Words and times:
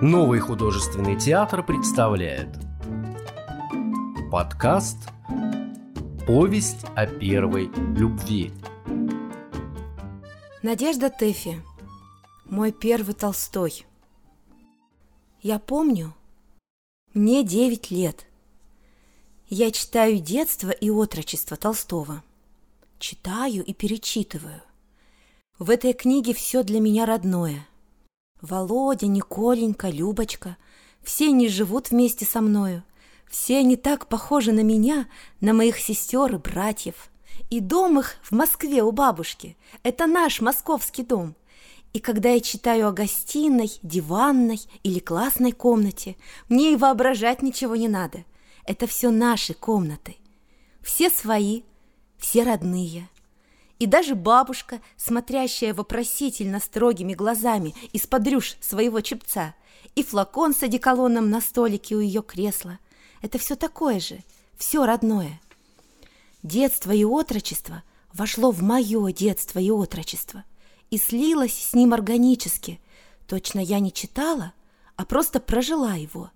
Новый 0.00 0.38
художественный 0.38 1.18
театр 1.18 1.64
представляет 1.64 2.50
Подкаст 4.30 4.96
«Повесть 6.24 6.84
о 6.94 7.04
первой 7.08 7.68
любви» 7.96 8.52
Надежда 10.62 11.10
Тэфи 11.10 11.60
Мой 12.44 12.70
первый 12.70 13.12
Толстой 13.14 13.84
Я 15.42 15.58
помню, 15.58 16.14
мне 17.12 17.42
девять 17.42 17.90
лет. 17.90 18.24
Я 19.48 19.72
читаю 19.72 20.20
детство 20.20 20.70
и 20.70 20.90
отрочество 20.90 21.56
Толстого. 21.56 22.22
Читаю 23.00 23.64
и 23.64 23.74
перечитываю. 23.74 24.62
В 25.58 25.70
этой 25.70 25.92
книге 25.92 26.34
все 26.34 26.62
для 26.62 26.78
меня 26.78 27.04
родное. 27.04 27.66
Володя, 28.40 29.06
Николенька, 29.06 29.88
Любочка– 29.88 30.56
все 31.08 31.28
они 31.28 31.48
живут 31.48 31.90
вместе 31.90 32.26
со 32.26 32.42
мною. 32.42 32.82
Все 33.30 33.58
они 33.58 33.76
так 33.76 34.08
похожи 34.08 34.52
на 34.52 34.60
меня, 34.60 35.08
на 35.40 35.54
моих 35.54 35.78
сестер 35.78 36.34
и 36.34 36.38
братьев. 36.38 37.10
И 37.48 37.60
дом 37.60 37.98
их 37.98 38.16
в 38.22 38.32
Москве 38.32 38.82
у 38.82 38.92
бабушки. 38.92 39.56
Это 39.82 40.06
наш 40.06 40.42
московский 40.42 41.02
дом. 41.02 41.34
И 41.94 42.00
когда 42.00 42.28
я 42.28 42.40
читаю 42.40 42.88
о 42.88 42.92
гостиной, 42.92 43.72
диванной 43.82 44.60
или 44.82 44.98
классной 44.98 45.52
комнате, 45.52 46.16
мне 46.50 46.74
и 46.74 46.76
воображать 46.76 47.40
ничего 47.40 47.74
не 47.76 47.88
надо. 47.88 48.24
Это 48.66 48.86
все 48.86 49.10
наши 49.10 49.54
комнаты. 49.54 50.16
Все 50.82 51.08
свои, 51.08 51.62
все 52.18 52.42
родные– 52.44 53.08
и 53.78 53.86
даже 53.86 54.14
бабушка, 54.14 54.80
смотрящая 54.96 55.72
вопросительно 55.72 56.60
строгими 56.60 57.14
глазами 57.14 57.74
из-под 57.92 58.26
рюш 58.26 58.56
своего 58.60 59.00
чепца, 59.00 59.54
и 59.94 60.02
флакон 60.02 60.54
с 60.54 60.62
одеколоном 60.62 61.30
на 61.30 61.40
столике 61.40 61.96
у 61.96 62.00
ее 62.00 62.22
кресла. 62.22 62.78
Это 63.22 63.38
все 63.38 63.56
такое 63.56 64.00
же, 64.00 64.22
все 64.56 64.84
родное. 64.84 65.40
Детство 66.42 66.92
и 66.92 67.04
отрочество 67.04 67.82
вошло 68.12 68.50
в 68.50 68.62
мое 68.62 69.12
детство 69.12 69.58
и 69.58 69.70
отрочество 69.70 70.44
и 70.90 70.98
слилось 70.98 71.56
с 71.56 71.74
ним 71.74 71.94
органически. 71.94 72.80
Точно 73.26 73.60
я 73.60 73.78
не 73.78 73.92
читала, 73.92 74.52
а 74.96 75.04
просто 75.04 75.38
прожила 75.38 75.94
его. 75.94 76.30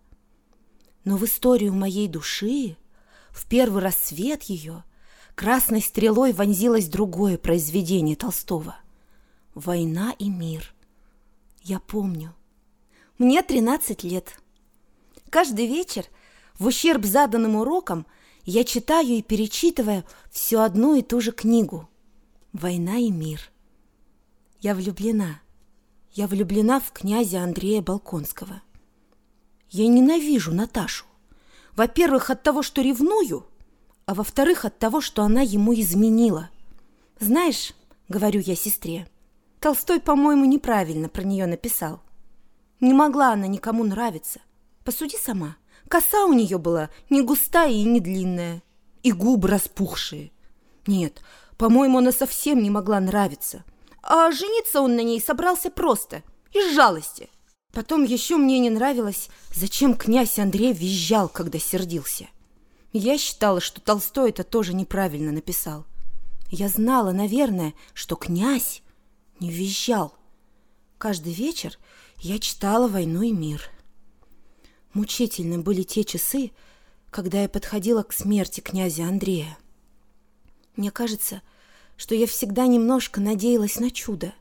Но 1.04 1.16
в 1.16 1.24
историю 1.24 1.72
моей 1.72 2.06
души, 2.06 2.76
в 3.30 3.48
первый 3.48 3.82
рассвет 3.82 4.44
ее– 4.44 4.84
красной 5.34 5.82
стрелой 5.82 6.32
вонзилось 6.32 6.88
другое 6.88 7.38
произведение 7.38 8.16
Толстого 8.16 8.76
«Война 9.54 10.14
и 10.18 10.28
мир». 10.28 10.74
Я 11.62 11.78
помню. 11.78 12.34
Мне 13.18 13.42
13 13.42 14.02
лет. 14.04 14.40
Каждый 15.30 15.66
вечер, 15.66 16.04
в 16.58 16.66
ущерб 16.66 17.04
заданным 17.04 17.56
урокам, 17.56 18.06
я 18.44 18.64
читаю 18.64 19.08
и 19.08 19.22
перечитываю 19.22 20.04
всю 20.30 20.58
одну 20.58 20.94
и 20.94 21.02
ту 21.02 21.20
же 21.20 21.32
книгу 21.32 21.88
«Война 22.52 22.98
и 22.98 23.10
мир». 23.10 23.40
Я 24.60 24.74
влюблена. 24.74 25.40
Я 26.12 26.26
влюблена 26.26 26.80
в 26.80 26.92
князя 26.92 27.42
Андрея 27.42 27.80
Балконского. 27.80 28.62
Я 29.70 29.88
ненавижу 29.88 30.52
Наташу. 30.52 31.06
Во-первых, 31.74 32.28
от 32.28 32.42
того, 32.42 32.62
что 32.62 32.82
ревную– 32.82 33.46
а 34.12 34.14
во-вторых, 34.14 34.66
от 34.66 34.78
того, 34.78 35.00
что 35.00 35.22
она 35.22 35.40
ему 35.40 35.72
изменила. 35.72 36.50
«Знаешь,— 37.18 37.72
говорю 38.10 38.40
я 38.40 38.54
сестре,— 38.54 39.08
Толстой, 39.58 40.00
по-моему, 40.00 40.44
неправильно 40.44 41.08
про 41.08 41.22
нее 41.22 41.46
написал. 41.46 42.02
Не 42.78 42.92
могла 42.92 43.32
она 43.32 43.46
никому 43.46 43.84
нравиться. 43.84 44.40
Посуди 44.84 45.16
сама. 45.16 45.56
Коса 45.88 46.26
у 46.26 46.34
нее 46.34 46.58
была 46.58 46.90
не 47.08 47.22
густая 47.22 47.70
и 47.72 47.84
не 47.84 48.00
длинная, 48.00 48.62
и 49.02 49.12
губы 49.12 49.48
распухшие. 49.48 50.30
Нет, 50.86 51.22
по-моему, 51.56 51.96
она 51.96 52.12
совсем 52.12 52.62
не 52.62 52.68
могла 52.68 53.00
нравиться. 53.00 53.64
А 54.02 54.30
жениться 54.30 54.82
он 54.82 54.94
на 54.94 55.02
ней 55.02 55.22
собрался 55.22 55.70
просто, 55.70 56.22
из 56.52 56.74
жалости. 56.74 57.30
Потом 57.72 58.04
еще 58.04 58.36
мне 58.36 58.58
не 58.58 58.68
нравилось, 58.68 59.30
зачем 59.54 59.94
князь 59.94 60.38
Андрей 60.38 60.74
визжал, 60.74 61.30
когда 61.30 61.58
сердился. 61.58 62.28
Я 62.92 63.16
считала, 63.16 63.60
что 63.60 63.80
Толстой 63.80 64.30
это 64.30 64.44
тоже 64.44 64.74
неправильно 64.74 65.32
написал. 65.32 65.86
Я 66.50 66.68
знала, 66.68 67.12
наверное, 67.12 67.72
что 67.94 68.16
князь 68.16 68.82
не 69.40 69.50
визжал. 69.50 70.14
Каждый 70.98 71.32
вечер 71.32 71.78
я 72.18 72.38
читала 72.38 72.88
«Войну 72.88 73.22
и 73.22 73.32
мир». 73.32 73.70
Мучительны 74.92 75.58
были 75.58 75.84
те 75.84 76.04
часы, 76.04 76.50
когда 77.10 77.40
я 77.42 77.48
подходила 77.48 78.02
к 78.02 78.12
смерти 78.12 78.60
князя 78.60 79.04
Андрея. 79.04 79.56
Мне 80.76 80.90
кажется, 80.90 81.40
что 81.96 82.14
я 82.14 82.26
всегда 82.26 82.66
немножко 82.66 83.22
надеялась 83.22 83.80
на 83.80 83.90
чудо. 83.90 84.34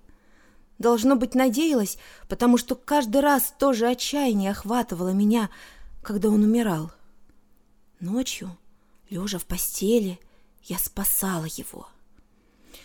Должно 0.78 1.16
быть, 1.16 1.36
надеялась, 1.36 1.98
потому 2.28 2.58
что 2.58 2.76
каждый 2.76 3.22
раз 3.22 3.54
то 3.58 3.72
же 3.72 3.88
отчаяние 3.88 4.52
охватывало 4.52 5.14
меня, 5.14 5.50
когда 6.02 6.30
он 6.30 6.44
умирал. 6.44 6.92
Ночью, 8.02 8.58
лежа 9.12 9.38
в 9.38 9.46
постели, 9.46 10.20
я 10.64 10.80
спасала 10.80 11.46
его. 11.46 11.88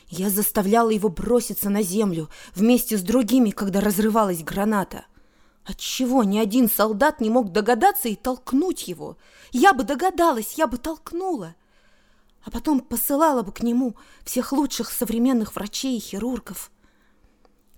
Я 0.09 0.29
заставляла 0.29 0.91
его 0.91 1.09
броситься 1.09 1.71
на 1.71 1.81
землю 1.81 2.29
вместе 2.55 2.99
с 2.99 3.03
другими, 3.03 3.49
когда 3.49 3.81
разрывалась 3.81 4.45
граната. 4.45 5.07
Отчего 5.65 6.23
ни 6.23 6.39
один 6.39 6.69
солдат 6.69 7.23
не 7.23 7.31
мог 7.31 7.51
догадаться 7.51 8.11
и 8.11 8.15
толкнуть 8.15 8.89
его? 8.89 9.17
Я 9.53 9.73
бы 9.73 9.85
догадалась, 9.85 10.53
я 10.59 10.67
бы 10.67 10.77
толкнула. 10.77 11.55
А 12.45 12.51
потом 12.51 12.81
посылала 12.81 13.43
бы 13.43 13.53
к 13.53 13.63
нему 13.63 13.97
всех 14.23 14.53
лучших 14.53 14.93
современных 14.93 15.57
врачей 15.57 15.97
и 15.97 16.01
хирургов. 16.01 16.71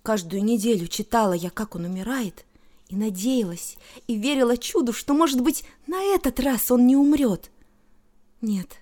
Каждую 0.02 0.42
неделю 0.42 0.88
читала 0.88 1.34
я, 1.34 1.50
как 1.50 1.76
он 1.76 1.84
умирает, 1.84 2.44
и 2.88 2.96
надеялась, 2.96 3.76
и 4.06 4.16
верила 4.16 4.56
чуду, 4.56 4.92
что, 4.92 5.14
может 5.14 5.40
быть, 5.40 5.64
на 5.86 6.02
этот 6.02 6.40
раз 6.40 6.70
он 6.70 6.86
не 6.86 6.96
умрет. 6.96 7.50
Нет, 8.40 8.78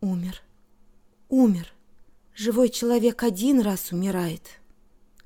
умер, 0.00 0.42
умер. 1.28 1.72
Живой 2.34 2.68
человек 2.68 3.22
один 3.22 3.60
раз 3.60 3.90
умирает, 3.90 4.42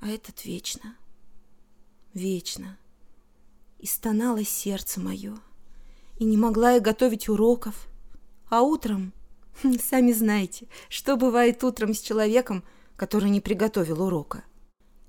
а 0.00 0.08
этот 0.08 0.44
вечно, 0.44 0.96
вечно. 2.14 2.78
И 3.78 3.86
стонало 3.86 4.44
сердце 4.44 5.00
мое, 5.00 5.36
и 6.18 6.24
не 6.24 6.36
могла 6.36 6.72
я 6.72 6.80
готовить 6.80 7.28
уроков. 7.28 7.88
А 8.48 8.62
утром, 8.62 9.12
сами 9.82 10.12
знаете, 10.12 10.68
что 10.88 11.16
бывает 11.16 11.62
утром 11.64 11.94
с 11.94 12.00
человеком, 12.00 12.64
который 12.96 13.30
не 13.30 13.40
приготовил 13.40 14.02
урока. 14.02 14.44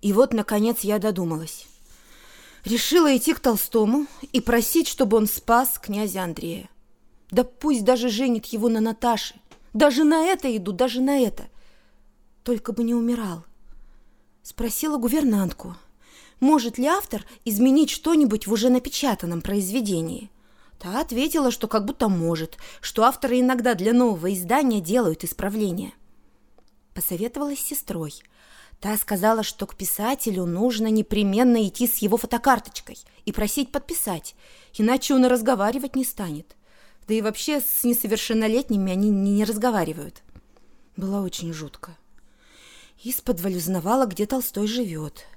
И 0.02 0.12
вот, 0.12 0.34
наконец, 0.34 0.82
я 0.82 1.00
додумалась 1.00 1.68
решила 2.66 3.16
идти 3.16 3.34
к 3.34 3.40
Толстому 3.40 4.08
и 4.32 4.42
просить, 4.42 4.88
чтобы 4.88 5.18
он 5.18 5.28
спас 5.28 5.80
князя 5.80 6.24
Андрея. 6.24 6.70
Да 7.32 7.44
пусть 7.44 7.84
даже 7.84 8.10
женит 8.10 8.46
его 8.48 8.70
на 8.70 8.80
Наташе. 8.80 9.36
Даже 9.74 10.04
на 10.04 10.26
это 10.26 10.56
иду, 10.56 10.72
даже 10.72 11.02
на 11.02 11.20
это. 11.20 11.46
Только 12.44 12.74
бы 12.74 12.84
не 12.84 12.94
умирал. 12.94 13.44
Спросила 14.44 14.98
гувернантку, 14.98 15.76
может 16.40 16.78
ли 16.78 16.86
автор 16.86 17.26
изменить 17.46 17.90
что-нибудь 17.90 18.46
в 18.46 18.52
уже 18.52 18.70
напечатанном 18.70 19.42
произведении. 19.42 20.30
Та 20.80 21.00
ответила, 21.00 21.50
что 21.50 21.68
как 21.68 21.86
будто 21.86 22.10
может, 22.10 22.58
что 22.82 23.04
авторы 23.04 23.40
иногда 23.40 23.74
для 23.74 23.94
нового 23.94 24.34
издания 24.34 24.82
делают 24.82 25.24
исправления. 25.24 25.94
Посоветовалась 26.94 27.60
с 27.60 27.68
сестрой– 27.68 28.14
Та 28.84 28.98
сказала, 28.98 29.44
что 29.44 29.66
к 29.66 29.78
писателю 29.78 30.46
нужно 30.46 30.88
непременно 30.88 31.66
идти 31.66 31.88
с 31.88 32.00
его 32.00 32.18
фотокарточкой 32.18 32.98
и 33.24 33.32
просить 33.32 33.72
подписать, 33.72 34.36
иначе 34.74 35.14
он 35.14 35.24
и 35.24 35.30
разговаривать 35.30 35.96
не 35.96 36.04
станет. 36.04 36.58
Да 37.08 37.14
и 37.14 37.22
вообще 37.22 37.62
с 37.62 37.86
несовершеннолетними 37.86 38.92
они 38.92 39.10
не 39.10 39.46
разговаривают. 39.46 40.22
Было 40.98 41.22
очень 41.22 41.54
жутко. 41.54 41.96
Из-под 43.02 43.40
узнавала, 43.46 44.06
где 44.06 44.26
Толстой 44.26 44.68
живет. 44.68 45.28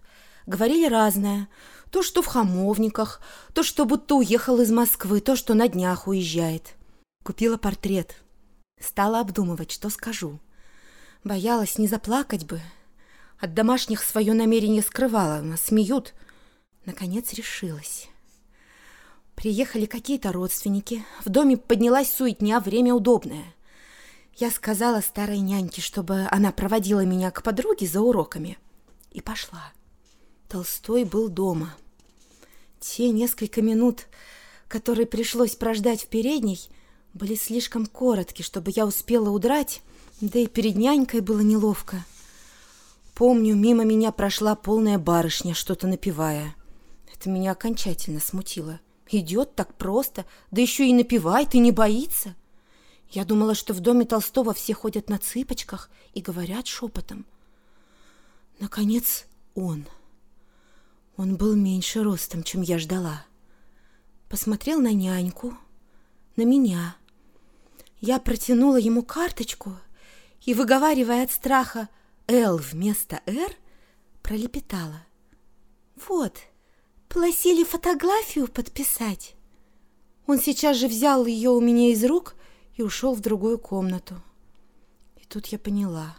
Говорили 0.47 0.89
разное. 0.89 1.49
То, 1.93 2.03
что 2.03 2.23
в 2.23 2.27
Хамовниках, 2.27 3.21
то, 3.55 3.63
что 3.63 3.85
будто 3.85 4.17
уехал 4.17 4.61
из 4.61 4.73
Москвы, 4.73 5.21
то, 5.21 5.37
что 5.37 5.55
на 5.55 5.69
днях 5.69 6.09
уезжает. 6.09 6.75
Купила 7.23 7.59
портрет. 7.59 8.17
Стала 8.81 9.21
обдумывать, 9.21 9.71
что 9.71 9.89
скажу. 9.89 10.41
Боялась 11.23 11.79
не 11.79 11.87
заплакать 11.87 12.45
бы, 12.45 12.61
от 13.39 13.55
домашних 13.55 14.03
свое 14.03 14.33
намерение 14.35 14.83
скрывала, 14.83 15.41
нас 15.41 15.63
смеют. 15.63 16.15
Наконец 16.85 17.33
решилась. 17.33 18.09
Приехали 19.35 19.87
какие-то 19.87 20.33
родственники. 20.33 21.05
В 21.25 21.29
доме 21.29 21.57
поднялась 21.57 22.11
суетня, 22.11 22.61
время 22.61 22.95
удобное. 22.95 23.55
Я 24.35 24.51
сказала 24.51 25.01
старой 25.01 25.39
няньке, 25.39 25.81
чтобы 25.81 26.27
она 26.31 26.53
проводила 26.53 27.05
меня 27.05 27.31
к 27.31 27.43
подруге 27.43 27.87
за 27.87 28.01
уроками. 28.01 28.59
И 29.11 29.21
пошла. 29.21 29.73
Толстой 30.49 31.05
был 31.05 31.29
дома. 31.29 31.75
Те 32.81 33.11
несколько 33.11 33.63
минут, 33.63 34.07
которые 34.69 35.07
пришлось 35.07 35.57
прождать 35.57 36.05
в 36.05 36.09
передней, 36.09 36.61
были 37.15 37.35
слишком 37.35 37.87
коротки, 37.87 38.43
чтобы 38.43 38.73
я 38.75 38.87
успела 38.87 39.31
удрать, 39.31 39.83
да 40.21 40.39
и 40.39 40.47
перед 40.47 40.77
нянькой 40.77 41.21
было 41.21 41.41
неловко. 41.41 42.05
Помню, 43.17 43.57
мимо 43.57 43.83
меня 43.83 44.13
прошла 44.13 44.55
полная 44.55 44.99
барышня, 44.99 45.55
что-то 45.55 45.87
напевая. 45.87 46.55
Это 47.11 47.31
меня 47.31 47.53
окончательно 47.53 48.21
смутило. 48.21 48.79
Идет 49.11 49.55
так 49.55 49.75
просто, 49.75 50.27
да 50.51 50.61
еще 50.61 50.87
и 50.87 50.93
напевает, 50.93 51.55
и 51.55 51.59
не 51.59 51.73
боится. 51.73 52.37
Я 53.09 53.25
думала, 53.25 53.55
что 53.55 53.73
в 53.73 53.81
доме 53.81 54.05
Толстого 54.05 54.53
все 54.53 54.75
ходят 54.75 55.09
на 55.09 55.17
цыпочках 55.17 55.89
и 56.13 56.21
говорят 56.21 56.67
шепотом. 56.67 57.25
Наконец, 58.61 59.25
он. 59.55 59.87
Он 61.17 61.37
был 61.37 61.57
меньше 61.57 62.03
ростом, 62.03 62.43
чем 62.43 62.61
я 62.61 62.79
ждала. 62.79 63.25
Посмотрел 64.29 64.79
на 64.79 64.93
няньку, 64.93 65.57
на 66.37 66.43
меня. 66.43 66.97
Я 67.99 68.19
протянула 68.19 68.77
ему 68.77 69.03
карточку 69.03 69.73
и, 70.45 70.53
выговаривая 70.53 71.25
от 71.25 71.31
страха 71.31 71.89
«Л» 72.29 72.57
вместо 72.57 73.21
«Р», 73.27 73.53
пролепетала. 74.23 75.07
«Вот, 76.09 76.39
просили 77.09 77.63
фотографию 77.63 78.49
подписать». 78.49 79.37
Он 80.27 80.41
сейчас 80.41 80.77
же 80.77 80.89
взял 80.89 81.25
ее 81.25 81.51
у 81.51 81.61
меня 81.61 81.93
из 81.93 82.05
рук 82.05 82.35
и 82.75 82.83
ушел 82.83 83.15
в 83.15 83.21
другую 83.21 83.61
комнату. 83.61 84.17
И 85.17 85.25
тут 85.29 85.47
я 85.47 85.59
поняла, 85.61 86.17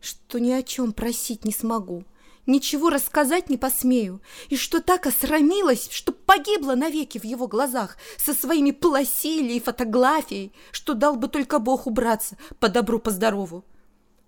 что 0.00 0.40
ни 0.40 0.50
о 0.50 0.64
чем 0.64 0.92
просить 0.92 1.44
не 1.44 1.52
смогу, 1.52 2.04
ничего 2.46 2.90
рассказать 2.90 3.48
не 3.48 3.56
посмею, 3.56 4.20
и 4.48 4.56
что 4.56 4.82
так 4.82 5.06
осрамилась, 5.06 5.88
что 5.92 6.10
погибла 6.10 6.74
навеки 6.74 7.18
в 7.18 7.24
его 7.24 7.46
глазах 7.46 7.96
со 8.16 8.34
своими 8.34 8.72
пласили 8.72 9.52
и 9.52 9.60
фотографией, 9.60 10.52
что 10.72 10.94
дал 10.94 11.14
бы 11.14 11.28
только 11.28 11.60
Бог 11.60 11.86
убраться 11.86 12.36
по 12.58 12.68
добру, 12.68 12.98
по 12.98 13.12
здорову. 13.12 13.64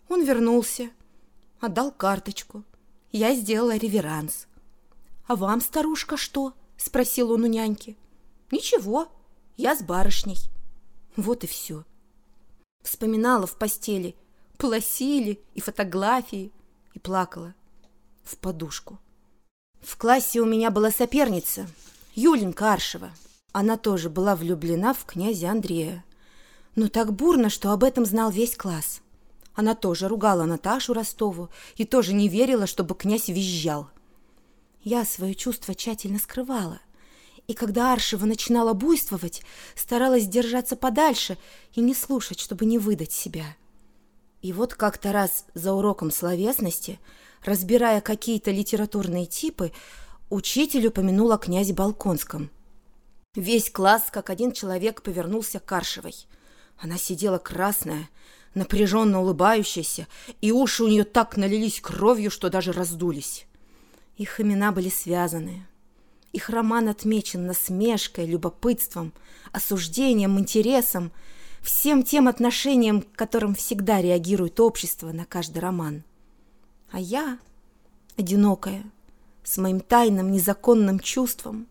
Он 0.09 0.23
вернулся, 0.23 0.91
отдал 1.61 1.93
карточку. 1.93 2.65
Я 3.13 3.35
сделала 3.35 3.77
реверанс. 3.77 4.47
«А 5.27 5.37
вам, 5.37 5.61
старушка, 5.61 6.17
что?»— 6.17 6.55
спросил 6.77 7.31
он 7.31 7.45
у 7.45 7.47
няньки. 7.47 7.97
«Ничего, 8.51 9.09
я 9.57 9.77
с 9.77 9.83
барышней». 9.83 10.39
Вот 11.17 11.45
и 11.45 11.47
все. 11.47 11.85
Вспоминала 12.83 13.47
в 13.47 13.57
постели, 13.57 14.17
плосили 14.57 15.41
и 15.55 15.61
фотографии, 15.61 16.53
и 16.95 16.99
плакала 16.99 17.55
в 18.25 18.37
подушку. 18.39 18.99
В 19.81 19.97
классе 19.97 20.41
у 20.41 20.47
меня 20.47 20.71
была 20.71 20.91
соперница, 20.91 21.67
Юленька 22.15 22.73
Аршева. 22.73 23.11
Она 23.53 23.77
тоже 23.77 24.11
была 24.11 24.37
влюблена 24.37 24.95
в 24.95 25.05
князя 25.05 25.51
Андрея. 25.51 26.05
Но 26.77 26.89
так 26.89 27.13
бурно, 27.13 27.51
что 27.51 27.73
об 27.73 27.83
этом 27.83 28.05
знал 28.05 28.31
весь 28.31 28.57
класс. 28.57 29.01
Она 29.61 29.75
тоже 29.75 30.09
ругала 30.09 30.47
Наташу 30.47 30.95
Ростову 30.95 31.51
и 31.77 31.85
тоже 31.85 32.15
не 32.15 32.31
верила, 32.31 32.67
чтобы 32.67 32.95
князь 32.95 33.29
визжал. 33.29 33.91
Я 34.83 35.05
свое 35.05 35.35
чувство 35.35 35.75
тщательно 35.75 36.19
скрывала. 36.19 36.81
И 37.47 37.53
когда 37.53 37.93
Аршева 37.93 38.25
начинала 38.25 38.73
буйствовать, 38.73 39.43
старалась 39.75 40.27
держаться 40.27 40.77
подальше 40.77 41.37
и 41.75 41.83
не 41.83 41.95
слушать, 41.95 42.41
чтобы 42.41 42.65
не 42.65 42.79
выдать 42.79 43.13
себя. 43.13 43.55
И 44.41 44.55
вот 44.55 44.73
как-то 44.73 45.13
раз 45.13 45.45
за 45.53 45.75
уроком 45.75 46.11
словесности, 46.11 46.99
разбирая 47.45 48.01
какие-то 48.01 48.51
литературные 48.53 49.27
типы, 49.27 49.73
учитель 50.31 50.87
упомянул 50.87 51.33
о 51.33 51.37
князе 51.37 51.75
Балконском. 51.75 52.49
Весь 53.35 53.71
класс, 53.71 54.05
как 54.11 54.31
один 54.31 54.53
человек, 54.53 55.03
повернулся 55.03 55.61
к 55.61 55.71
Аршевой. 55.71 56.15
Она 56.79 56.97
сидела 56.97 57.37
красная, 57.37 58.09
напряженно 58.55 59.21
улыбающаяся, 59.21 60.07
и 60.41 60.53
уши 60.53 60.85
у 60.85 60.89
нее 60.89 61.05
так 61.05 61.37
налились 61.37 61.81
кровью, 61.81 62.31
что 62.31 62.51
даже 62.51 62.73
раздулись. 62.73 63.47
Их 64.17 64.41
имена 64.41 64.73
были 64.73 64.89
связаны. 64.89 65.67
Их 66.33 66.51
роман 66.51 66.89
отмечен 66.89 67.47
насмешкой, 67.47 68.27
любопытством, 68.27 69.13
осуждением, 69.53 70.39
интересом, 70.39 71.13
всем 71.61 72.03
тем 72.03 72.29
отношением, 72.29 73.05
которым 73.15 73.55
всегда 73.55 74.01
реагирует 74.01 74.61
общество 74.61 75.13
на 75.13 75.25
каждый 75.25 75.59
роман. 75.59 76.05
А 76.91 77.01
я, 77.01 77.39
одинокая, 78.17 78.85
с 79.43 79.59
моим 79.59 79.81
тайным 79.81 80.31
незаконным 80.31 81.01
чувством, 81.01 81.67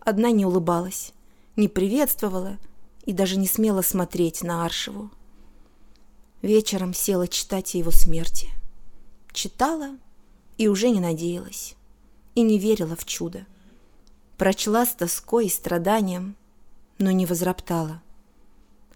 одна 0.00 0.30
не 0.30 0.44
улыбалась, 0.44 1.12
не 1.56 1.68
приветствовала 1.68 2.58
и 3.04 3.12
даже 3.12 3.38
не 3.38 3.46
смела 3.46 3.82
смотреть 3.82 4.42
на 4.42 4.64
Аршеву. 4.64 5.10
Вечером 6.42 6.92
села 6.92 7.28
читать 7.28 7.76
о 7.76 7.78
его 7.78 7.92
смерти. 7.92 8.50
Читала 9.32 9.96
и 10.58 10.66
уже 10.66 10.90
не 10.90 10.98
надеялась, 10.98 11.76
и 12.34 12.42
не 12.42 12.58
верила 12.58 12.96
в 12.96 13.04
чудо. 13.04 13.46
Прочла 14.38 14.84
с 14.84 14.92
тоской 14.92 15.46
и 15.46 15.48
страданием, 15.48 16.34
но 16.98 17.12
не 17.12 17.26
возроптала. 17.26 18.02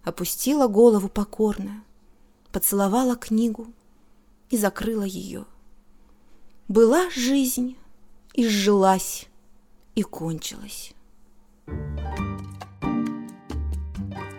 Опустила 0.02 0.66
голову 0.66 1.08
покорно, 1.08 1.84
поцеловала 2.50 3.14
книгу 3.14 3.72
и 4.50 4.56
закрыла 4.56 5.04
ее. 5.04 5.44
Была 6.66 7.08
жизнь, 7.10 7.76
и 8.34 8.48
сжилась, 8.48 9.26
и 9.94 10.02
кончилась. 10.02 10.95